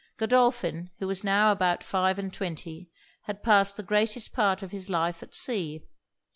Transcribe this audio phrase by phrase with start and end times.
[0.17, 2.89] Godolphin, who was now about five and twenty,
[3.25, 5.83] had passed the greatest part of his life at sea.